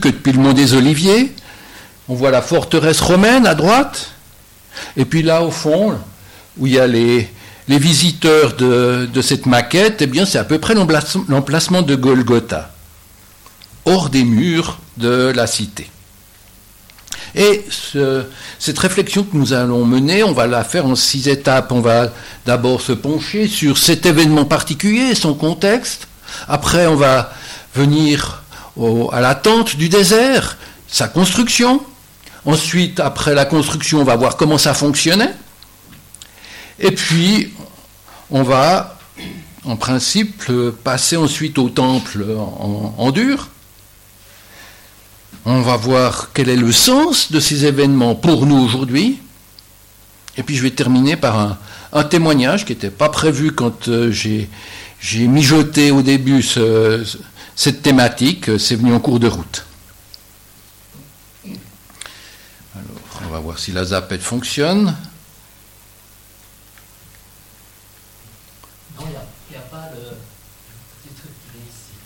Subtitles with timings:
[0.00, 1.32] que depuis le mont des Oliviers,
[2.08, 4.10] on voit la forteresse romaine à droite,
[4.96, 5.94] et puis là au fond,
[6.58, 7.28] où il y a les,
[7.68, 12.72] visiteurs de, cette maquette, eh bien c'est à peu près l'emplacement de Golgotha,
[13.84, 15.88] hors des murs de la cité.
[17.34, 17.64] Et
[18.58, 21.70] cette réflexion que nous allons mener, on va la faire en six étapes.
[21.70, 22.08] On va
[22.44, 26.08] d'abord se pencher sur cet événement particulier, son contexte.
[26.48, 27.32] Après, on va
[27.74, 28.39] venir
[29.12, 30.56] à l'attente du désert,
[30.88, 31.82] sa construction.
[32.44, 35.34] Ensuite, après la construction, on va voir comment ça fonctionnait.
[36.78, 37.52] Et puis,
[38.30, 38.98] on va,
[39.64, 40.42] en principe,
[40.82, 42.24] passer ensuite au temple
[42.96, 43.48] en dur
[45.44, 49.18] on va voir quel est le sens de ces événements pour nous aujourd'hui.
[50.36, 51.58] Et puis je vais terminer par
[51.92, 54.48] un, témoignage qui n'était pas prévu quand euh, j'ai,
[55.26, 56.44] mijoté au début
[57.60, 58.58] cette thématique.
[58.58, 59.66] C'est venu en cours de route.
[62.74, 64.96] Alors, on va voir si la zapette fonctionne.
[68.98, 69.10] Non, il
[69.50, 70.00] n'y a, pas le
[71.02, 71.98] petit truc qui est ici.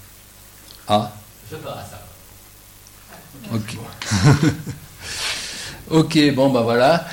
[0.88, 1.12] Ah.
[1.48, 2.02] Je ferai ça.
[3.52, 3.76] Ok.
[5.90, 7.06] ok, bon ben voilà.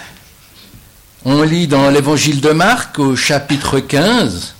[1.26, 4.56] On lit dans l'évangile de Marc au chapitre 15.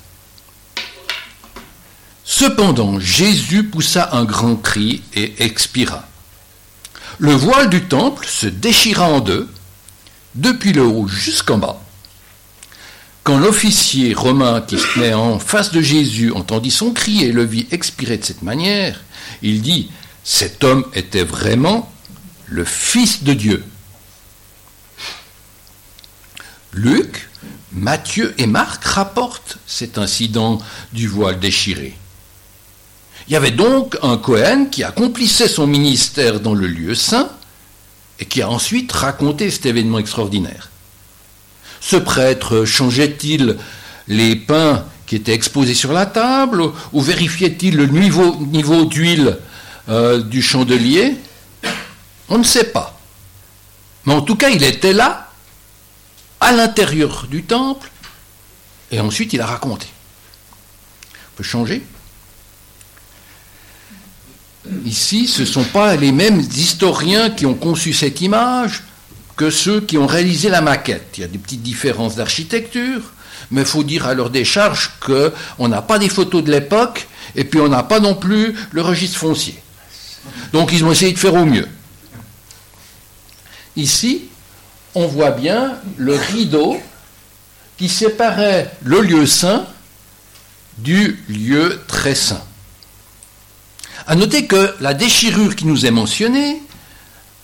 [2.34, 6.08] Cependant, Jésus poussa un grand cri et expira.
[7.20, 9.50] Le voile du temple se déchira en deux,
[10.36, 11.84] depuis le haut jusqu'en bas.
[13.26, 17.44] Quand l'officier romain qui se tenait en face de Jésus entendit son cri et le
[17.44, 19.02] vit expirer de cette manière,
[19.42, 19.92] il dit
[20.24, 21.92] cet homme était vraiment
[22.46, 23.66] le Fils de Dieu.
[26.72, 27.30] Luc,
[27.74, 30.60] Matthieu et Marc rapportent cet incident
[30.94, 31.98] du voile déchiré.
[33.32, 37.30] Il y avait donc un Cohen qui accomplissait son ministère dans le lieu saint
[38.20, 40.70] et qui a ensuite raconté cet événement extraordinaire.
[41.80, 43.56] Ce prêtre changeait-il
[44.10, 49.38] les pains qui étaient exposés sur la table ou vérifiait-il le niveau, d'huile
[49.88, 51.16] euh, du chandelier?
[52.28, 53.00] On ne sait pas.
[54.04, 55.30] Mais en tout cas, il était là,
[56.42, 57.90] à l'intérieur du temple,
[58.92, 59.88] et ensuite il a raconté.
[61.14, 61.82] On peut changer
[64.86, 68.84] Ici, ce ne sont pas les mêmes historiens qui ont conçu cette image
[69.36, 71.16] que ceux qui ont réalisé la maquette.
[71.18, 73.02] Il y a des petites différences d'architecture,
[73.50, 77.44] mais il faut dire à leur décharge qu'on n'a pas des photos de l'époque, et
[77.44, 79.60] puis on n'a pas non plus le registre foncier.
[80.54, 81.68] Donc ils ont essayé de faire au mieux.
[83.76, 84.26] Ici,
[84.94, 86.78] on voit bien le rideau
[87.78, 89.66] qui séparait le lieu saint
[90.78, 92.44] du lieu très saint.
[94.12, 96.62] À noter que la déchirure qui nous est mentionnée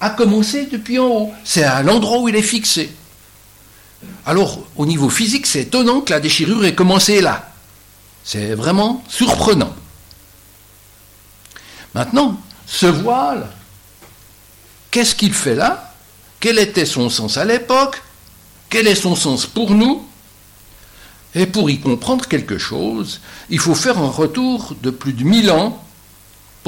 [0.01, 1.33] a commencé depuis en haut.
[1.45, 2.93] C'est à l'endroit où il est fixé.
[4.25, 7.53] Alors, au niveau physique, c'est étonnant que la déchirure ait commencé là.
[8.25, 9.73] C'est vraiment surprenant.
[11.95, 13.47] Maintenant, ce voile,
[14.91, 15.95] qu'est-ce qu'il fait là?
[16.41, 18.03] Quel était son sens à l'époque?
[18.69, 20.05] Quel est son sens pour nous?
[21.33, 25.49] Et pour y comprendre quelque chose, il faut faire un retour de plus de mille
[25.49, 25.81] ans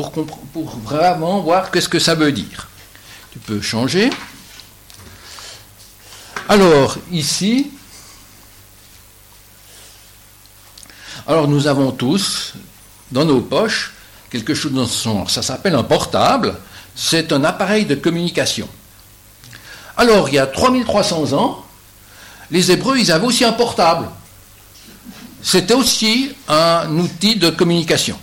[0.02, 2.68] pour, vraiment voir qu'est-ce que ça veut dire.
[3.32, 4.10] Tu peux changer.
[6.48, 7.72] Alors, ici,
[11.28, 12.54] alors nous avons tous
[13.12, 13.94] dans nos poches
[14.30, 15.10] quelque chose dans ce.
[15.28, 16.56] Ça s'appelle un portable.
[16.96, 18.68] C'est un appareil de communication.
[19.96, 21.66] Alors, il y a 3300 ans,
[22.52, 24.10] les Hébreux, ils avaient aussi un portable.
[25.42, 28.18] C'était aussi un outil de communication.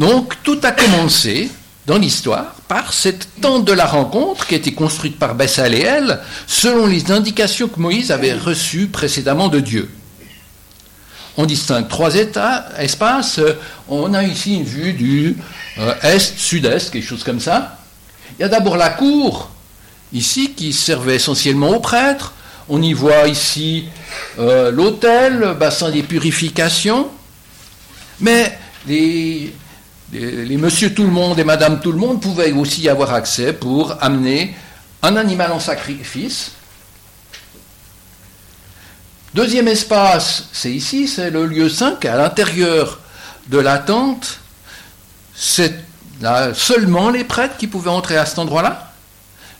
[0.00, 1.48] Donc, tout a commencé
[1.86, 6.86] dans l'histoire par cette tente de la rencontre qui a été construite par Bessaléel selon
[6.86, 9.88] les indications que Moïse avait reçues précédemment de Dieu
[11.40, 13.40] on distingue trois états, espaces.
[13.88, 15.36] On a ici une vue du
[15.78, 17.78] euh, est, sud-est, quelque chose comme ça.
[18.38, 19.50] Il y a d'abord la cour,
[20.12, 22.34] ici, qui servait essentiellement aux prêtres.
[22.68, 23.86] On y voit ici
[24.38, 27.08] euh, l'autel, le bassin des purifications.
[28.20, 29.54] Mais les,
[30.12, 33.52] les, monsieur tout le monde et madame tout le monde pouvaient aussi y avoir accès
[33.52, 34.54] pour amener
[35.02, 36.52] un animal en sacrifice
[39.32, 42.98] Deuxième espace, c'est ici, c'est le lieu 5, à l'intérieur
[43.46, 44.40] de la tente.
[45.32, 45.84] C'est
[46.54, 48.92] seulement les prêtres qui pouvaient entrer à cet endroit-là.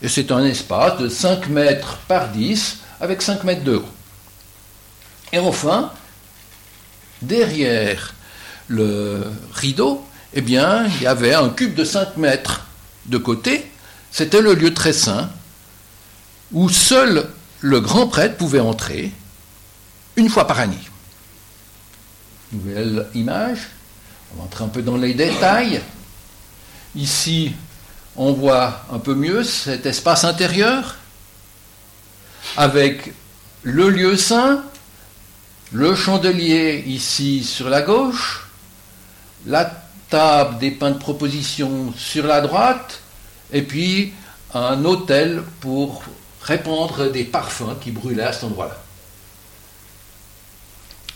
[0.02, 3.88] Et c'est un espace de 5 mètres par 10 avec 5 mètres de haut.
[5.32, 5.92] Et enfin,
[7.22, 8.14] derrière
[8.66, 9.22] le
[9.54, 12.66] rideau, eh bien, il y avait un cube de 5 mètres
[13.06, 13.70] de côté.
[14.10, 15.30] C'était le lieu très saint
[16.52, 17.28] où seul
[17.60, 19.12] le grand prêtre pouvait entrer
[20.16, 20.76] une fois par année.
[22.52, 23.68] Nouvelle image.
[24.32, 25.80] On va entrer un peu dans les détails.
[26.94, 27.52] Ici,
[28.16, 30.96] on voit un peu mieux cet espace intérieur
[32.56, 33.12] avec
[33.62, 34.64] le lieu saint,
[35.72, 38.48] le chandelier ici sur la gauche,
[39.46, 39.70] la
[40.10, 43.00] table des pains de proposition sur la droite,
[43.52, 44.12] et puis
[44.52, 46.02] un hôtel pour
[46.42, 48.76] répandre des parfums qui brûlaient à cet endroit-là.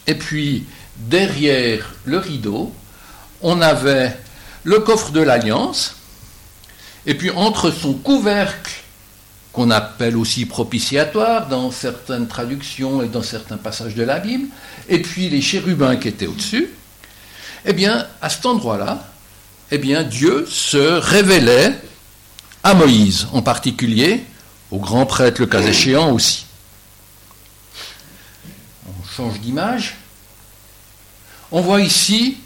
[0.07, 2.73] Et puis, derrière le rideau,
[3.43, 4.17] on avait
[4.63, 5.97] le coffre de l'Alliance,
[7.07, 8.73] et puis entre son couvercle,
[9.53, 14.49] qu'on appelle aussi propitiatoire dans certaines traductions et dans certains passages de la Bible,
[14.89, 16.71] et puis les chérubins qui étaient au-dessus,
[17.65, 19.05] eh bien, à cet endroit-là,
[19.71, 21.75] eh bien, Dieu se révélait
[22.63, 24.25] à Moïse en particulier,
[24.71, 26.47] au grand prêtre le cas échéant aussi.
[28.87, 29.97] On change d'image.
[31.53, 32.39] On voit ici,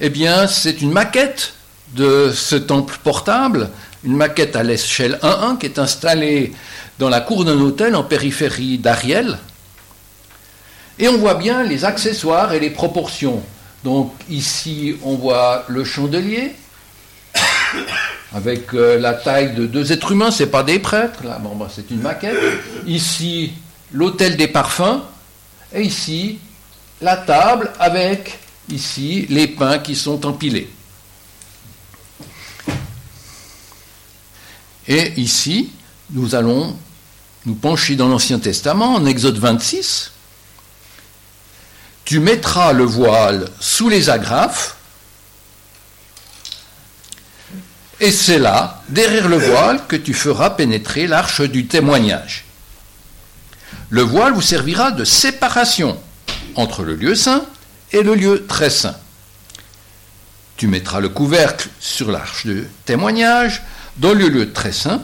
[0.00, 1.54] eh bien, c'est une maquette
[1.94, 3.70] de ce temple portable,
[4.04, 6.52] une maquette à l'échelle 1.1 qui est installée
[6.98, 9.38] dans la cour d'un hôtel en périphérie d'Ariel.
[10.98, 13.42] Et on voit bien les accessoires et les proportions.
[13.84, 16.52] Donc ici, on voit le chandelier
[18.32, 21.90] avec euh, la taille de deux êtres humains, c'est pas des prêtres, là, bah, c'est
[21.90, 22.36] une maquette.
[22.86, 23.52] Ici,
[23.92, 25.02] l'hôtel des parfums,
[25.74, 26.38] et ici,
[27.02, 28.38] la table avec
[28.70, 30.70] ici les pains qui sont empilés.
[34.88, 35.70] Et ici,
[36.10, 36.74] nous allons
[37.44, 40.13] nous pencher dans l'Ancien Testament, en Exode 26.
[42.04, 44.76] Tu mettras le voile sous les agrafes,
[48.00, 52.44] et c'est là, derrière le voile, que tu feras pénétrer l'arche du témoignage.
[53.88, 55.98] Le voile vous servira de séparation
[56.56, 57.44] entre le lieu saint
[57.92, 58.96] et le lieu très saint.
[60.56, 63.62] Tu mettras le couvercle sur l'arche du témoignage,
[63.96, 65.02] dans le lieu très saint,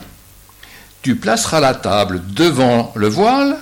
[1.02, 3.58] tu placeras la table devant le voile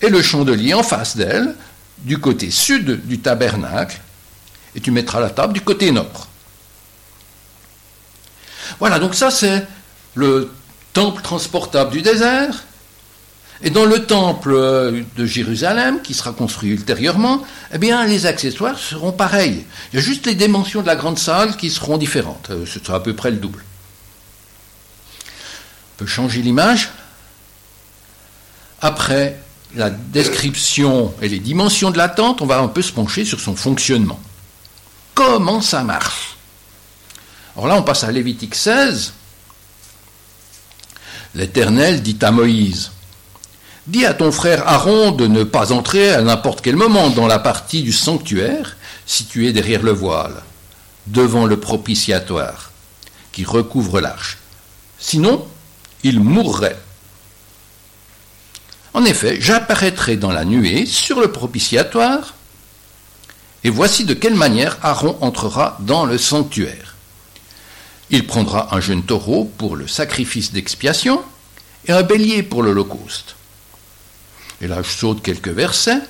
[0.00, 1.54] et le chandelier en face d'elle,
[1.98, 4.00] du côté sud du tabernacle,
[4.74, 6.28] et tu mettras la table du côté nord.
[8.80, 9.66] Voilà, donc ça c'est
[10.14, 10.50] le
[10.92, 12.64] temple transportable du désert.
[13.62, 14.52] Et dans le temple
[15.16, 19.64] de Jérusalem, qui sera construit ultérieurement, eh bien, les accessoires seront pareils.
[19.92, 22.48] Il y a juste les dimensions de la grande salle qui seront différentes.
[22.50, 23.62] Euh, ce sera à peu près le double
[25.96, 26.90] peut changer l'image.
[28.80, 29.38] Après
[29.74, 33.40] la description et les dimensions de la tente, on va un peu se pencher sur
[33.40, 34.20] son fonctionnement.
[35.14, 36.36] Comment ça marche?
[37.56, 39.12] Alors là, on passe à Lévitique 16.
[41.34, 42.90] L'Éternel dit à Moïse,
[43.86, 47.38] Dis à ton frère Aaron de ne pas entrer à n'importe quel moment dans la
[47.38, 50.42] partie du sanctuaire située derrière le voile,
[51.06, 52.72] devant le propitiatoire,
[53.30, 54.38] qui recouvre l'arche.
[54.98, 55.46] Sinon,
[56.02, 56.78] il mourrait.
[58.94, 62.34] En effet, j'apparaîtrai dans la nuée sur le propitiatoire,
[63.64, 66.94] et voici de quelle manière Aaron entrera dans le sanctuaire.
[68.10, 71.22] Il prendra un jeune taureau pour le sacrifice d'expiation
[71.86, 73.36] et un bélier pour l'holocauste.
[74.60, 76.00] Et là, je saute quelques versets.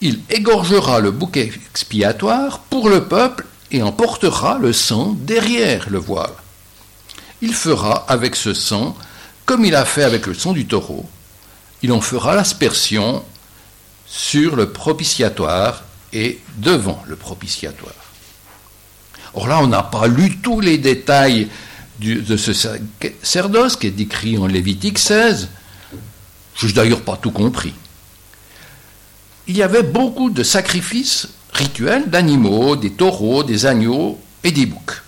[0.00, 6.32] Il égorgera le bouquet expiatoire pour le peuple et emportera le sang derrière le voile
[7.42, 8.96] il fera avec ce sang,
[9.50, 11.04] comme il a fait avec le sang du taureau,
[11.82, 13.24] il en fera l'aspersion
[14.06, 17.92] sur le propitiatoire et devant le propitiatoire.
[19.34, 21.48] Or là, on n'a pas lu tous les détails
[21.98, 25.48] de ce sacerdoce qui est décrit en Lévitique 16.
[26.54, 27.74] Je n'ai d'ailleurs pas tout compris.
[29.48, 35.02] Il y avait beaucoup de sacrifices rituels d'animaux, des taureaux, des agneaux et des boucs.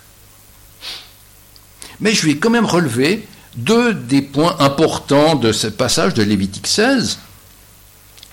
[2.01, 6.67] Mais je vais quand même relever deux des points importants de ce passage de Lévitique
[6.67, 7.19] 16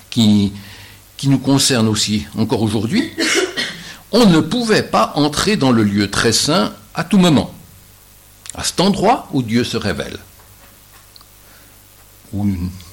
[0.09, 0.53] qui,
[1.17, 3.11] qui nous concerne aussi encore aujourd'hui.
[4.13, 7.55] On ne pouvait pas entrer dans le lieu très saint à tout moment,
[8.55, 10.19] à cet endroit où Dieu se révèle.
[12.33, 12.47] Où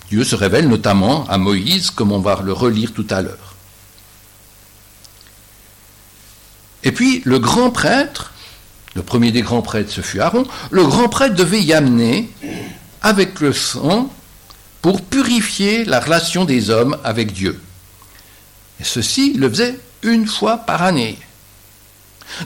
[0.10, 3.56] Dieu se révèle notamment à Moïse, comme on va le relire tout à l'heure.
[6.84, 8.32] Et puis le grand prêtre
[8.98, 10.48] le premier des grands prêtres, ce fut Aaron.
[10.72, 12.32] Le grand prêtre devait y amener
[13.04, 14.12] avec le sang
[14.82, 17.62] pour purifier la relation des hommes avec Dieu.
[18.80, 21.20] Et ceci, le faisait une fois par année.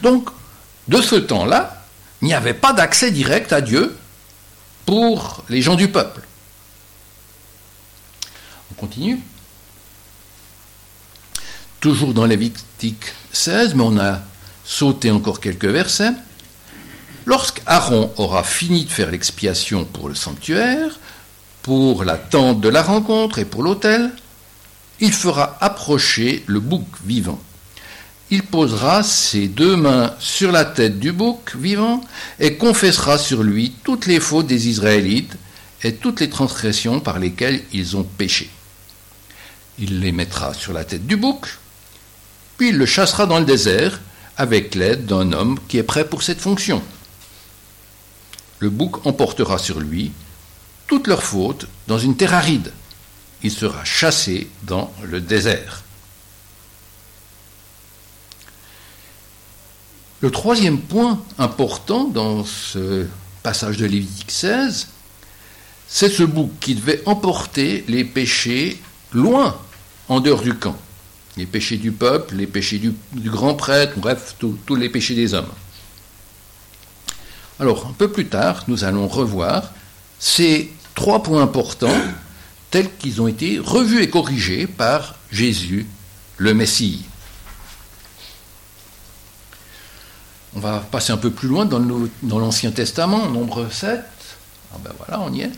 [0.04, 0.30] Donc,
[0.90, 1.86] de ce temps-là,
[2.22, 3.98] il n'y avait pas d'accès direct à Dieu
[4.86, 6.20] pour les gens du peuple.
[8.72, 9.22] On continue.
[11.80, 14.20] Toujours dans Lévitique 16, mais on a
[14.66, 16.12] sauté encore quelques versets.
[17.32, 21.00] Lorsqu'Aaron aura fini de faire l'expiation pour le sanctuaire,
[21.62, 24.12] pour la tente de la rencontre et pour l'autel,
[25.00, 27.42] il fera approcher le bouc vivant.
[28.32, 32.02] Il posera ses deux mains sur la tête du bouc vivant
[32.42, 35.38] et confessera sur lui toutes les fautes des Israélites
[35.84, 38.50] et toutes les transgressions par lesquelles ils ont péché.
[39.80, 41.48] Il les mettra sur la tête du bouc,
[42.58, 44.02] puis il le chassera dans le désert
[44.36, 46.84] avec l'aide d'un homme qui est prêt pour cette fonction.
[48.62, 50.12] Le bouc emportera sur lui
[50.86, 52.72] toutes leurs fautes dans une terre aride.
[53.42, 55.82] Il sera chassé dans le désert.
[60.22, 63.08] Le troisième point important dans ce
[63.42, 64.90] passage de Lévitique 16,
[65.88, 68.80] c'est ce bouc qui devait emporter les péchés
[69.12, 69.60] loin,
[70.08, 70.78] en dehors du camp.
[71.36, 72.94] Les péchés du peuple, les péchés du,
[73.28, 75.50] grand prêtre, bref, tous les péchés des hommes.
[77.62, 79.70] Alors, un peu plus tard, nous allons revoir
[80.18, 82.02] ces trois points importants
[82.72, 85.86] tels qu'ils ont été revus et corrigés par Jésus,
[86.38, 87.06] le Messie.
[90.56, 94.02] On va passer un peu plus loin dans l'Ancien Testament, nombre 7.
[94.74, 95.52] Ah ben voilà, on y est.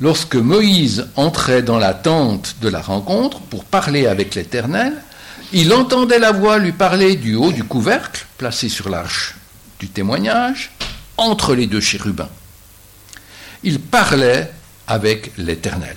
[0.00, 5.00] Lorsque Moïse entrait dans la tente de la rencontre pour parler avec l'Éternel,
[5.52, 9.36] il entendait la voix lui parler du haut du couvercle, placé sur l'arche
[9.80, 10.70] du témoignage,
[11.16, 12.28] entre les deux chérubins.
[13.62, 14.52] Il parlait
[14.86, 15.96] avec l'Éternel.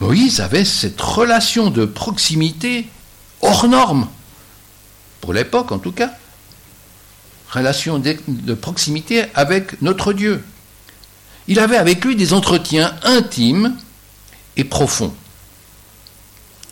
[0.00, 2.86] Moïse avait cette relation de proximité
[3.40, 4.08] hors norme,
[5.20, 6.12] pour l'époque en tout cas,
[7.50, 10.44] relation de proximité avec notre Dieu.
[11.46, 13.76] Il avait avec lui des entretiens intimes
[14.56, 15.14] et profonds.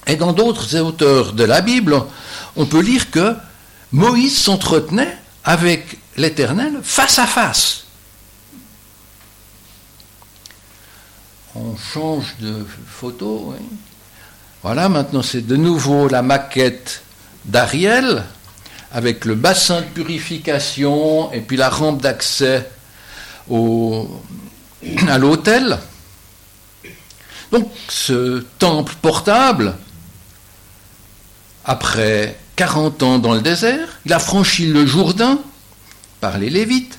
[0.07, 2.03] Et dans d'autres auteurs de la Bible,
[2.57, 3.35] on peut lire que
[3.93, 7.85] Moïse s'entretenait avec l'Éternel face à face.
[11.55, 13.55] On change de photo.
[14.63, 17.03] Voilà, maintenant c'est de nouveau la maquette
[17.45, 18.25] d'Ariel
[18.93, 22.69] avec le bassin de purification et puis la rampe d'accès
[23.51, 25.79] à l'hôtel.
[27.51, 29.75] Donc ce temple portable,
[31.65, 35.39] après 40 ans dans le désert, il a franchi le Jourdain
[36.21, 36.99] par les Lévites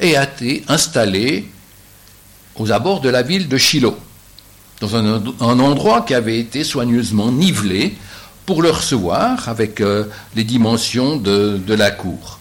[0.00, 1.48] et a été installé
[2.56, 3.96] aux abords de la ville de Shiloh,
[4.80, 7.96] dans un, endroit qui avait été soigneusement nivelé
[8.46, 12.38] pour le recevoir avec euh, les dimensions de, de la cour.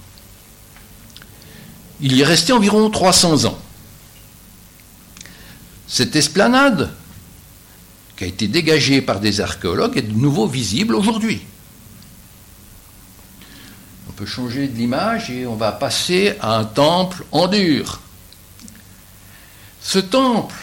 [2.02, 3.58] Il y est resté environ 300 ans.
[5.88, 6.92] Cette esplanade,
[8.18, 11.42] qui a été dégagée par des archéologues, est de nouveau visible aujourd'hui.
[14.26, 18.00] Changer de l'image et on va passer à un temple en dur.
[19.82, 20.56] Ce temple,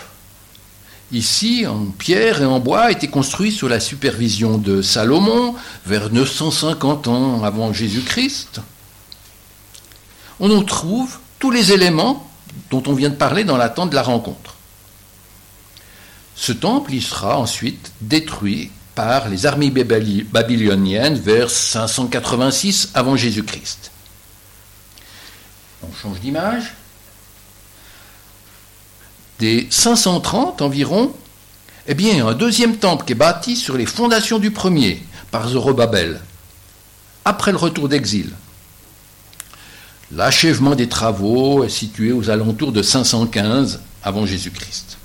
[1.13, 6.11] ici en pierre et en bois, a été construit sous la supervision de Salomon vers
[6.11, 8.61] 950 ans avant Jésus-Christ.
[10.39, 12.31] On y trouve tous les éléments
[12.71, 14.57] dont on vient de parler dans l'attente de la rencontre.
[16.35, 23.91] Ce temple y sera ensuite détruit par les armées babyloniennes vers 586 avant Jésus-Christ.
[25.83, 26.75] On change d'image.
[29.39, 31.15] Des 530 environ,
[31.87, 36.21] eh bien, un deuxième temple qui est bâti sur les fondations du premier par Zorobabel,
[37.25, 38.31] après le retour d'exil.
[40.13, 44.99] L'achèvement des travaux est situé aux alentours de 515 avant Jésus-Christ.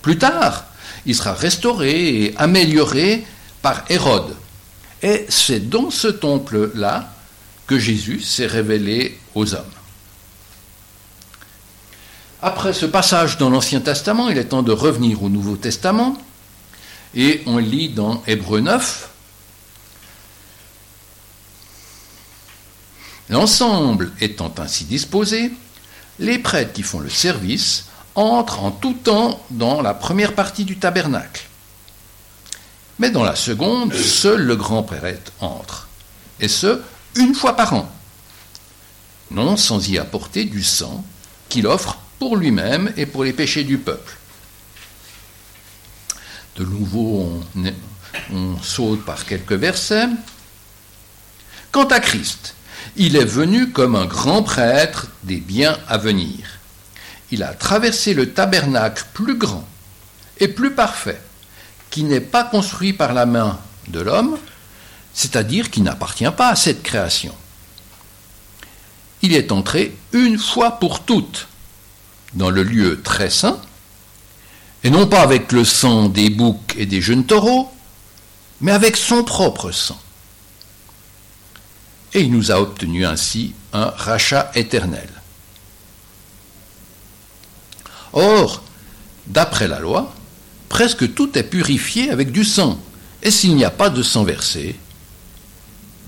[0.00, 0.66] Plus tard,
[1.06, 3.24] il sera restauré et amélioré
[3.60, 4.36] par Hérode.
[5.02, 7.12] Et c'est dans ce temple-là
[7.66, 9.64] que Jésus s'est révélé aux hommes.
[12.40, 16.18] Après ce passage dans l'Ancien Testament, il est temps de revenir au Nouveau Testament.
[17.14, 19.10] Et on lit dans Hébreu 9,
[23.32, 25.52] L'ensemble étant ainsi disposé,
[26.18, 30.78] les prêtres qui font le service entre en tout temps dans la première partie du
[30.78, 31.48] tabernacle.
[32.98, 35.88] Mais dans la seconde, seul le grand prêtre entre,
[36.40, 36.80] et ce,
[37.16, 37.90] une fois par an,
[39.30, 41.04] non sans y apporter du sang
[41.48, 44.16] qu'il offre pour lui-même et pour les péchés du peuple.
[46.56, 47.40] De nouveau,
[48.30, 50.08] On saute par quelques versets.
[51.70, 52.54] Quant à Christ,
[52.96, 56.58] il est venu comme un grand prêtre des biens à venir.
[57.32, 59.66] Il a traversé le tabernacle plus grand
[60.38, 61.20] et plus parfait,
[61.90, 63.58] qui n'est pas construit par la main
[63.88, 64.36] de l'homme,
[65.14, 67.34] c'est-à-dire qui n'appartient pas à cette création.
[69.22, 71.48] Il est entré une fois pour toutes
[72.34, 73.58] dans le lieu très saint,
[74.84, 77.72] et non pas avec le sang des boucs et des jeunes taureaux,
[78.60, 80.00] mais avec son propre sang.
[82.12, 85.08] Et il nous a obtenu ainsi un rachat éternel.
[88.12, 88.62] Or,
[89.26, 90.14] d'après la loi,
[90.68, 92.78] presque tout est purifié avec du sang.
[93.22, 94.76] Et s'il n'y a pas de sang versé,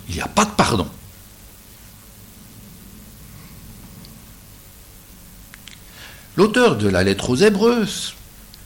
[0.09, 0.87] il n'y a pas de pardon.
[6.37, 7.87] L'auteur de la lettre aux Hébreux,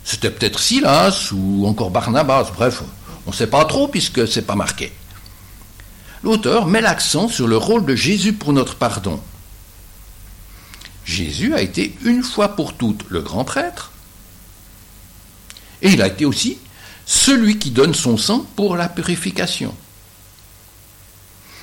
[0.04, 2.82] c'était peut-être Silas ou encore Barnabas, bref,
[3.26, 4.90] on ne sait pas trop puisque ce n'est pas marqué.
[6.22, 9.20] L'auteur met l'accent sur le rôle de Jésus pour notre pardon.
[11.08, 13.92] Jésus a été une fois pour toutes le grand prêtre,
[15.80, 16.58] et il a été aussi
[17.06, 19.74] celui qui donne son sang pour la purification.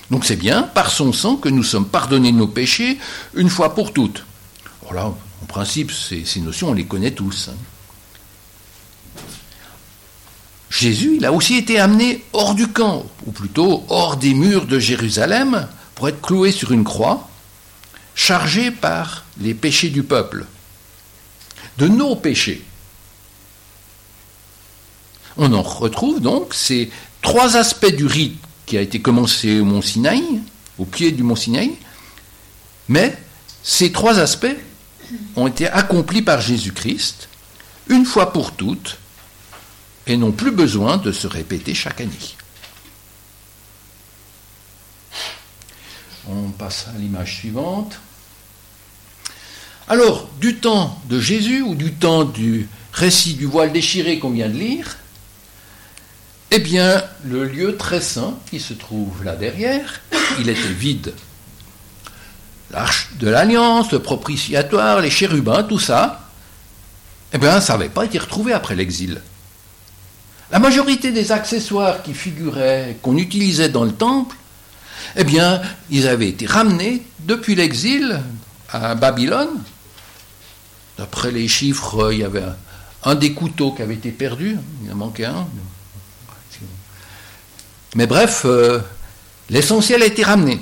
[0.10, 2.98] Donc c'est bien par son sang que nous sommes pardonnés nos péchés
[3.36, 4.26] une fois pour toutes.
[4.82, 7.50] Voilà, en principe, ces, notions, on les connaît tous.
[7.52, 9.22] Hein.
[10.72, 14.80] Jésus, il a aussi été amené hors du camp, ou plutôt hors des murs de
[14.80, 17.30] Jérusalem, pour être cloué sur une croix,
[18.16, 20.46] chargé par les péchés du peuple,
[21.78, 22.64] de nos péchés.
[25.38, 26.90] On en retrouve donc ces
[27.22, 30.24] trois aspects du rite qui a été commencé au mont Sinaï,
[30.78, 31.76] au pied du mont Sinaï,
[32.88, 33.18] mais
[33.62, 34.56] ces trois aspects
[35.36, 37.30] ont été accomplis par Jésus-Christ
[37.90, 38.98] une fois pour toutes
[40.08, 42.12] et n'ont plus besoin de se répéter chaque année.
[46.30, 48.00] On passe à l'image suivante.
[49.88, 54.50] Alors, du temps de Jésus ou du temps du récit du voile déchiré qu'on vient
[54.50, 54.98] de lire,
[56.52, 60.02] eh bien, le lieu très saint qui se trouve là derrière,
[60.40, 61.14] il était vide
[62.72, 66.30] l'arche de l'alliance, le propitiatoire, les chérubins, tout ça,
[67.34, 69.22] eh bien, ça n'avait pas été retrouvé après l'exil.
[70.52, 74.36] La majorité des accessoires qui figuraient, qu'on utilisait dans le temple,
[75.16, 78.22] eh bien, ils avaient été ramenés depuis l'exil
[78.70, 79.62] à Babylone.
[80.98, 82.44] D'après les chiffres, il y avait
[83.04, 85.48] un, des couteaux qui avait été perdu, il en manquait un.
[87.96, 88.80] Mais bref, euh,
[89.50, 90.62] l'essentiel a été ramené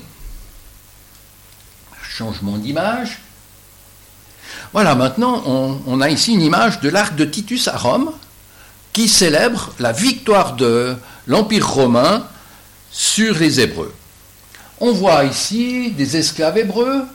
[2.13, 3.19] changement d'image.
[4.71, 8.12] Voilà, maintenant, on, a ici une image de l'arc de Titus à Rome
[8.91, 10.95] qui célèbre la victoire de
[11.27, 12.27] l'Empire romain
[12.91, 13.93] sur les Hébreux.
[14.79, 17.05] On voit ici des esclaves hébreux,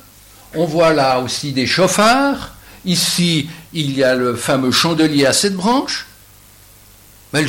[0.55, 5.55] on voit là aussi des chauffards, ici il y a le fameux chandelier à sept
[5.55, 6.07] branches,
[7.33, 7.44] mais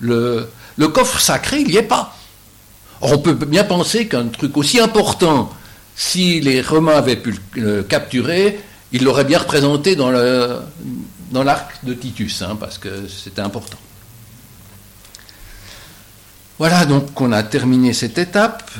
[0.00, 0.48] le,
[0.92, 2.16] coffre sacré, il n'y est pas.
[3.00, 5.50] on peut bien penser qu'un truc aussi important
[5.96, 8.60] si les Romains avaient pu le capturer,
[8.92, 13.78] ils l'auraient bien représenté dans l'arc de Titus, hein, parce que c'était important.
[16.58, 18.70] Voilà, donc on a terminé cette étape,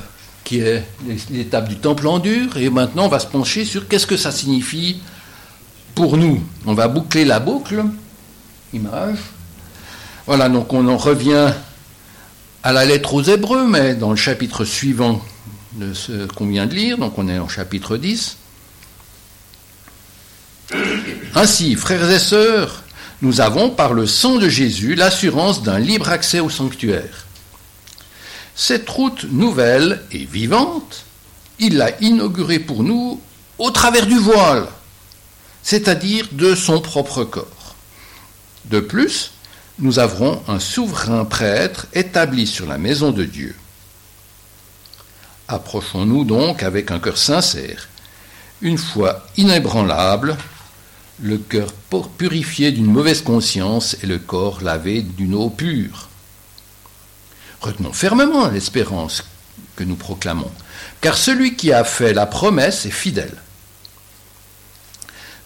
[0.45, 0.85] qui est
[1.31, 4.31] l'étape du temple en dur, et maintenant on va se pencher sur qu'est-ce que ça
[4.31, 5.01] signifie
[5.95, 6.43] pour nous.
[6.67, 7.85] On va boucler la boucle,
[8.73, 9.19] image.
[10.27, 11.53] Voilà, donc on en revient
[12.63, 15.23] à la lettre aux Hébreux, mais dans le chapitre suivant,
[15.75, 18.37] de ce qu'on vient de lire, donc on est en chapitre 10.
[21.35, 22.85] Ainsi, frères et sœurs,
[23.23, 27.27] nous avons par le sang de Jésus l'assurance d'un libre accès au sanctuaire.
[28.57, 31.05] Cette route nouvelle et vivante,
[31.59, 33.21] il l'a inaugurée pour nous
[33.59, 34.69] au travers du voile,
[35.63, 37.75] c'est-à-dire de son propre corps.
[38.67, 39.33] De plus,
[39.81, 43.57] nous avons un souverain prêtre établi sur la maison de Dieu.
[45.49, 47.89] Approchons-nous donc avec un cœur sincère,
[48.63, 50.37] une foi inébranlable,
[51.21, 51.73] le cœur
[52.19, 56.09] purifié d'une mauvaise conscience et le corps lavé d'une eau pure.
[57.65, 59.25] Retenons fermement l'espérance
[59.75, 60.51] que nous proclamons,
[61.01, 63.39] car celui qui a fait la promesse est fidèle.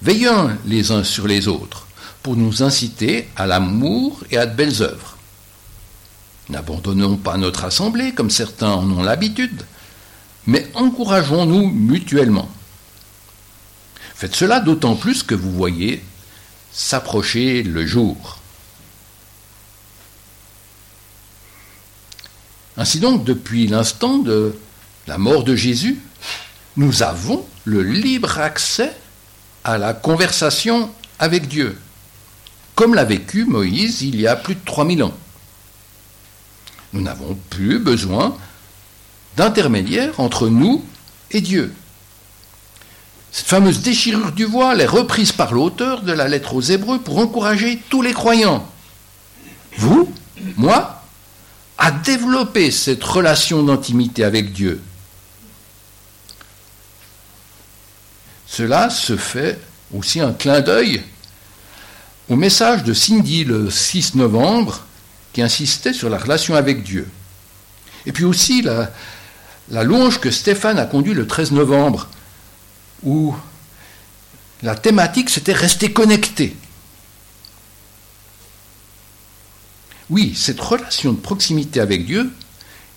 [0.03, 1.87] Veillons les uns sur les autres
[2.25, 5.17] pour nous inciter à l'amour et à de belles œuvres.
[6.49, 9.63] N'abandonnons pas notre assemblée comme certains en ont l'habitude,
[10.49, 12.51] mais encourageons-nous mutuellement.
[14.17, 16.03] Faites cela d'autant plus que vous voyez
[16.73, 18.41] s'approcher le jour.
[22.79, 24.55] Ainsi donc, depuis l'instant de
[25.09, 25.99] la mort de Jésus,
[26.77, 28.93] nous avons le libre accès
[29.65, 30.89] à la conversation
[31.19, 31.77] avec Dieu,
[32.77, 35.15] comme l'a vécu Moïse il y a plus de 3000 ans.
[36.93, 38.37] Nous n'avons plus besoin
[39.37, 40.85] d'intermédiaire entre nous
[41.33, 41.75] et Dieu.
[43.33, 47.19] Cette fameuse déchirure du voile est reprise par l'auteur de la lettre aux Hébreux pour
[47.19, 48.65] encourager tous les croyants.
[49.77, 50.13] Vous,
[50.57, 50.98] moi,
[51.79, 54.83] à développer cette relation d'intimité avec Dieu.
[58.47, 59.61] Cela se fait
[59.95, 61.03] aussi un clin d'œil
[62.29, 64.85] au message de Cindy le 6 novembre
[65.33, 67.09] qui insistait sur la relation avec Dieu.
[68.07, 68.91] Et puis aussi la,
[69.71, 72.09] la louange que Stéphane a conduit le 13 novembre,
[73.03, 73.35] où
[74.63, 76.57] la thématique c'était rester connecté.
[80.11, 82.31] Oui, cette relation de proximité avec Dieu,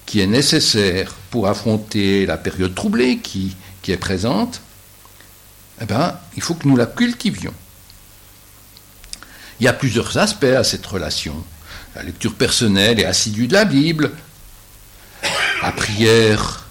[0.05, 3.55] qui est nécessaire pour affronter la période troublée qui,
[3.87, 4.61] est présente,
[5.81, 7.53] eh ben, il faut que nous la cultivions.
[9.59, 11.35] Il y a plusieurs aspects à cette relation.
[11.95, 14.11] La lecture personnelle et assidue de la Bible,
[15.61, 16.65] la prière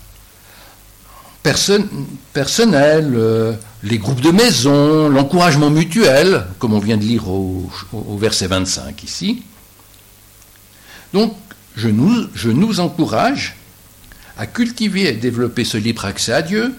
[2.33, 7.71] personnelle, euh, les groupes de maison, l'encouragement mutuel, comme on vient de lire au
[8.19, 9.43] verset 25 ici.
[11.13, 11.37] Donc,
[11.77, 13.57] je nous, encourage
[14.37, 16.75] à cultiver et développer ce libre accès à Dieu,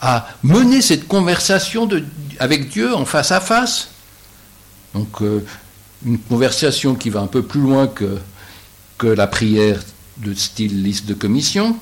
[0.00, 1.88] à mener cette conversation
[2.38, 3.88] avec Dieu en face à face.
[4.94, 5.44] Donc, euh,
[6.04, 8.18] une conversation qui va un peu plus loin que,
[9.04, 9.80] la prière
[10.18, 11.76] de style liste de commission.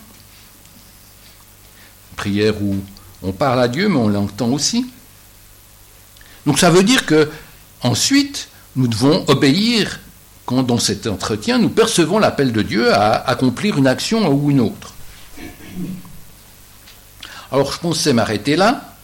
[2.17, 2.77] Prière où
[3.23, 4.87] on parle à Dieu, mais on l'entend aussi.
[6.47, 7.31] Donc ça veut dire que
[7.83, 10.01] ensuite, nous devons obéir
[10.51, 14.59] quand dans cet entretien, nous percevons l'appel de Dieu à accomplir une action ou une
[14.59, 14.95] autre.
[17.53, 18.97] Alors je pensais m'arrêter là,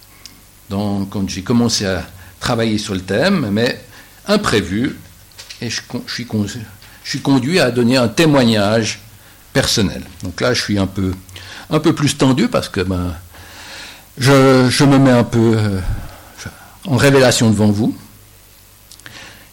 [0.68, 2.04] quand j'ai commencé à
[2.40, 3.80] travailler sur le thème, mais
[4.26, 4.98] imprévu,
[5.60, 8.98] et je, suis, conduit à donner un témoignage
[9.52, 10.02] personnel.
[10.24, 11.14] Donc là, je suis un peu,
[11.70, 13.14] un peu plus tendu parce que ben,
[14.18, 15.80] je, je me mets un peu euh,
[16.88, 17.96] en révélation devant vous.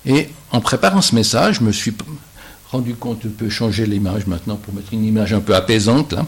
[0.08, 1.94] Et en préparant ce message, je me suis
[2.72, 6.26] rendu compte, je peux changer l'image maintenant pour mettre une image un peu apaisante là.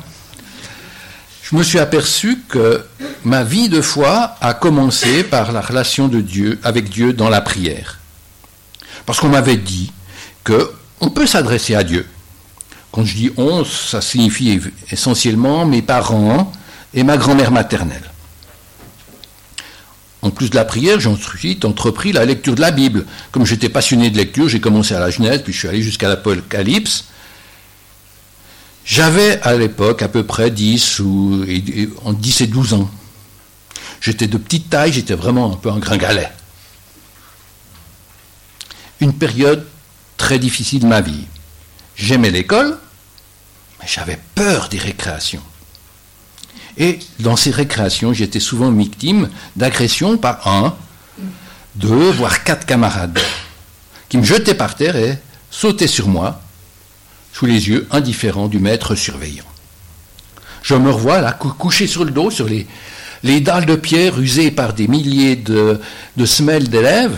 [1.43, 2.83] Je me suis aperçu que
[3.23, 7.39] ma vie de foi a commencé par la relation de Dieu avec Dieu dans la
[7.39, 7.99] prière.
[9.05, 9.91] Parce qu'on m'avait dit
[10.43, 12.07] que on peut s'adresser à Dieu.
[12.91, 14.59] Quand je dis on, ça signifie
[14.89, 16.51] essentiellement mes parents
[16.95, 18.09] et ma grand-mère maternelle.
[20.25, 23.05] En plus de la prière, j'ai ensuite entrepris la lecture de la Bible.
[23.31, 26.09] Comme j'étais passionné de lecture, j'ai commencé à la Genèse, puis je suis allé jusqu'à
[26.09, 27.05] l'Apocalypse.
[28.85, 31.45] J'avais à l'époque à peu près 10 ou
[32.03, 32.89] en 10 et 12 ans.
[34.01, 36.31] J'étais de petite taille, j'étais vraiment un peu un gringalet.
[38.99, 39.67] Une période
[40.17, 41.27] très difficile de ma vie.
[41.95, 42.79] J'aimais l'école,
[43.79, 45.43] mais j'avais peur des récréations.
[46.77, 50.75] Et dans ces récréations, j'étais souvent victime d'agressions par un,
[51.75, 53.19] deux, voire quatre camarades,
[54.09, 55.17] qui me jetaient par terre et
[55.49, 56.41] sautaient sur moi,
[57.31, 59.45] sous les yeux indifférents du maître surveillant.
[60.63, 62.65] Je me revois là, couché sur le dos, sur les,
[63.23, 65.79] les dalles de pierre usées par des milliers de,
[66.25, 67.17] semelles d'élèves,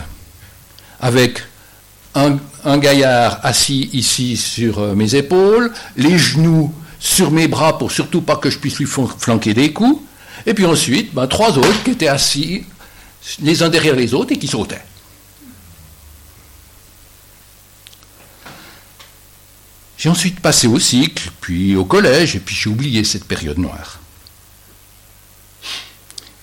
[0.99, 1.43] avec
[2.15, 7.91] un, un, gaillard assis ici sur euh, mes épaules, les genoux sur mes bras pour
[7.91, 10.01] surtout pas que je puisse lui flanquer des coups,
[10.45, 12.63] et puis ensuite, ben, trois autres qui étaient assis
[13.41, 14.83] les uns derrière les autres et qui sautaient.
[19.97, 23.99] J'ai ensuite passé au cycle, puis au collège, et puis j'ai oublié cette période noire.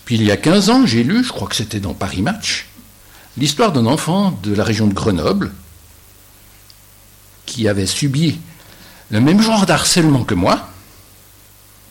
[0.04, 2.66] Puis il y a 15 ans, j'ai lu, je crois que c'était dans Paris Match,
[3.38, 5.52] l'histoire d'un enfant de la région de Grenoble
[7.46, 8.40] qui avait subi
[9.14, 10.68] le même genre d'harcèlement que moi,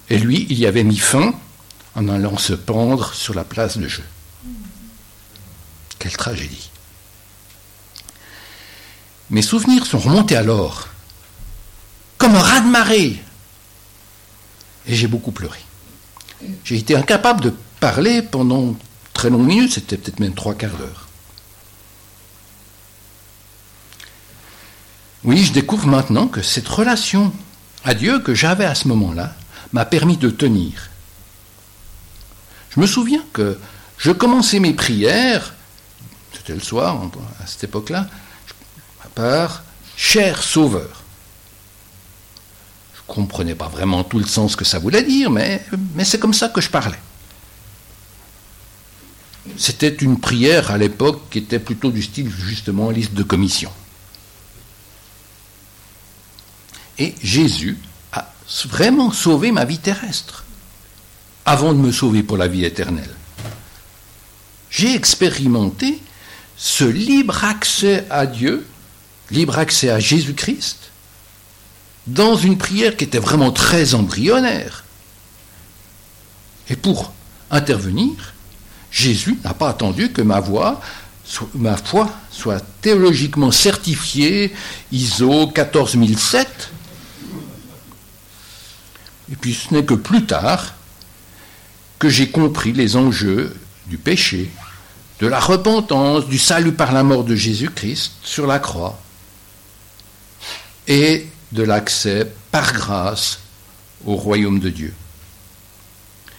[0.10, 1.34] et lui, il y avait mis fin
[1.96, 4.04] en allant se pendre sur la place de jeu.
[6.00, 6.70] Quelle tragédie.
[9.30, 10.90] Mes souvenirs sont remontés alors,
[12.18, 13.24] comme un raz-de-marée,
[14.86, 15.60] et j'ai beaucoup pleuré.
[16.66, 18.76] J'ai été incapable de parler pendant
[19.14, 21.03] très longues minutes, c'était peut-être même trois quarts d'heure.
[25.24, 27.32] Oui, je découvre maintenant que cette relation
[27.86, 29.36] à Dieu que j'avais à ce moment-là
[29.72, 30.90] m'a permis de tenir.
[32.72, 33.58] Je me souviens que
[33.98, 35.54] je commençais mes prières,
[36.34, 37.00] c'était le soir
[37.42, 38.08] à cette époque-là,
[39.16, 39.64] par
[39.96, 41.04] Cher Sauveur.
[42.96, 45.64] ne comprenais pas vraiment tout le sens que ça voulait dire, mais,
[45.96, 47.00] mais c'est comme ça que je parlais.
[49.58, 53.72] C'était une prière à l'époque qui était plutôt du style justement liste de commission.
[57.00, 57.78] Et Jésus
[58.12, 58.32] a
[58.66, 60.44] vraiment sauvé ma vie terrestre
[61.46, 63.16] avant de me sauver pour la vie éternelle.
[64.70, 66.00] J'ai expérimenté
[66.58, 68.66] ce libre accès à Dieu,
[69.32, 70.92] libre accès à Jésus-Christ,
[72.08, 74.84] dans une prière qui était vraiment très embryonnaire.
[76.70, 77.14] Et pour
[77.52, 78.34] intervenir,
[78.92, 80.82] Jésus n'a pas attendu que ma voix,
[81.56, 84.54] ma foi soit théologiquement certifiée
[84.92, 86.70] ISO 14007.
[89.32, 90.74] Et puis ce n'est que plus tard
[92.00, 93.56] que j'ai compris les enjeux
[93.88, 94.52] du péché,
[95.20, 99.00] de la repentance, du salut par la mort de Jésus-Christ sur la croix,
[100.88, 103.40] et de l'accès par grâce
[104.06, 104.94] au royaume de Dieu.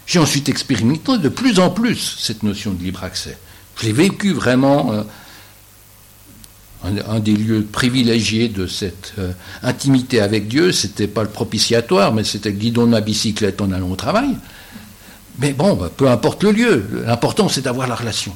[0.07, 3.39] J'ai ensuite expérimenté de plus en plus cette notion de libre accès.
[3.81, 5.05] Je l'ai vécu vraiment
[6.85, 10.73] un, des lieux privilégiés de cette euh, intimité avec Dieu.
[10.73, 14.37] C'était pas le propitiatoire, mais c'était le guidon de ma bicyclette en allant au travail.
[15.39, 18.35] Mais bon, bah, peu importe le lieu, l'important c'est d'avoir la relation.